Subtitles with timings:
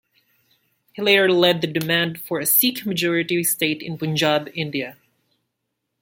[0.93, 4.97] He later led their demand for a Sikh-majority state in Punjab, India.